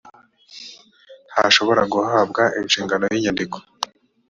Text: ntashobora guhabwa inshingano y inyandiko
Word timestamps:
ntashobora 1.29 1.81
guhabwa 1.93 2.43
inshingano 2.59 3.03
y 3.11 3.15
inyandiko 3.19 3.57